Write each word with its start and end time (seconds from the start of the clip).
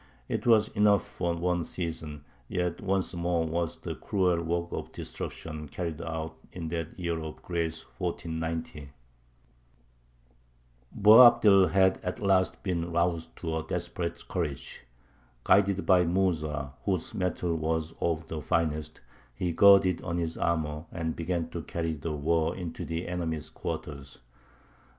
It 0.27 0.47
was 0.47 0.69
enough 0.69 1.03
for 1.05 1.35
one 1.35 1.63
season; 1.63 2.25
yet 2.47 2.81
once 2.81 3.13
more 3.13 3.45
was 3.47 3.77
the 3.77 3.93
cruel 3.93 4.41
work 4.41 4.69
of 4.71 4.91
destruction 4.91 5.67
carried 5.67 6.01
out 6.01 6.39
in 6.51 6.69
that 6.69 6.99
year 6.99 7.19
of 7.21 7.43
grace 7.43 7.83
1490. 7.99 8.79
[Illustration: 8.79 8.93
SWORD 10.89 11.03
OF 11.03 11.03
BOABDIL 11.03 11.37
(Villaseca 11.37 11.43
Collection, 11.43 11.51
Madrid).] 11.53 11.53
Boabdil 11.53 11.71
had 11.71 12.03
at 12.03 12.19
last 12.19 12.63
been 12.63 12.91
roused 12.91 13.35
to 13.35 13.55
a 13.57 13.63
desperate 13.63 14.27
courage. 14.27 14.83
Guided 15.43 15.85
by 15.85 16.03
Mūsa, 16.03 16.71
whose 16.83 17.13
mettle 17.13 17.55
was 17.55 17.93
of 18.01 18.27
the 18.27 18.41
finest, 18.41 19.01
he 19.35 19.51
girded 19.51 20.01
on 20.01 20.17
his 20.17 20.35
armour, 20.35 20.85
and 20.91 21.15
began 21.15 21.47
to 21.49 21.61
carry 21.61 21.93
the 21.93 22.13
war 22.13 22.55
into 22.55 22.85
the 22.85 23.07
enemy's 23.07 23.51
quarters. 23.51 24.19